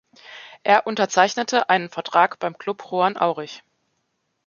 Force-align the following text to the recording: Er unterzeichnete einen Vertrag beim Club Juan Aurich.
Er 0.63 0.87
unterzeichnete 0.87 1.69
einen 1.69 1.91
Vertrag 1.91 2.39
beim 2.39 2.57
Club 2.57 2.85
Juan 2.89 3.17
Aurich. 3.17 3.61